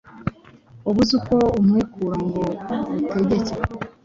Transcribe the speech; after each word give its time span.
Ubuze 0.89 1.11
uko 1.19 1.35
umwikura 1.59 2.15
ngo 2.25 2.43
utegeke 2.97 3.55